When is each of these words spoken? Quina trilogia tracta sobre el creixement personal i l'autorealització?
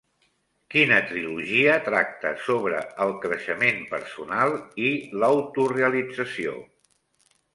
Quina 0.75 0.95
trilogia 1.09 1.75
tracta 1.89 2.31
sobre 2.45 2.79
el 3.05 3.13
creixement 3.27 3.83
personal 3.93 4.57
i 4.87 4.93
l'autorealització? 5.25 6.57